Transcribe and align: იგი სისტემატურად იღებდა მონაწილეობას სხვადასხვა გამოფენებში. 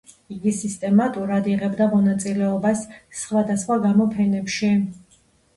იგი 0.35 0.53
სისტემატურად 0.59 1.49
იღებდა 1.51 1.87
მონაწილეობას 1.91 2.81
სხვადასხვა 3.21 3.79
გამოფენებში. 3.87 4.73